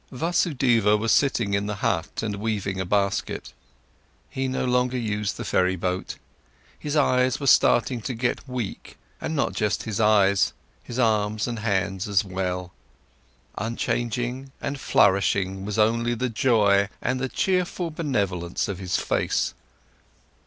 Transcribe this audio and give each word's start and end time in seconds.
Vasudeva 0.11 0.97
was 0.97 1.11
sitting 1.11 1.53
in 1.53 1.67
the 1.67 1.75
hut 1.75 2.23
and 2.23 2.37
weaving 2.37 2.81
a 2.81 2.85
basket. 2.85 3.53
He 4.31 4.47
no 4.47 4.65
longer 4.65 4.97
used 4.97 5.37
the 5.37 5.45
ferry 5.45 5.75
boat, 5.75 6.15
his 6.79 6.95
eyes 6.95 7.39
were 7.39 7.45
starting 7.45 8.01
to 8.01 8.15
get 8.15 8.49
weak, 8.49 8.97
and 9.21 9.35
not 9.35 9.53
just 9.53 9.83
his 9.83 9.99
eyes; 9.99 10.53
his 10.83 10.97
arms 10.97 11.47
and 11.47 11.59
hands 11.59 12.07
as 12.07 12.25
well. 12.25 12.73
Unchanged 13.59 14.17
and 14.59 14.79
flourishing 14.79 15.65
was 15.65 15.77
only 15.77 16.15
the 16.15 16.29
joy 16.29 16.89
and 16.99 17.19
the 17.19 17.29
cheerful 17.29 17.91
benevolence 17.91 18.67
of 18.67 18.79
his 18.79 18.97
face. 18.97 19.53